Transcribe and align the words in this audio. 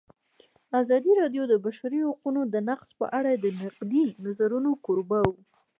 ازادي 0.81 1.11
راډیو 1.21 1.43
د 1.47 1.49
د 1.51 1.53
بشري 1.65 1.99
حقونو 2.07 2.41
نقض 2.69 2.89
په 2.99 3.05
اړه 3.19 3.31
د 3.35 3.45
نقدي 3.61 4.05
نظرونو 4.25 4.71
کوربه 4.85 5.19
وه. 5.29 5.41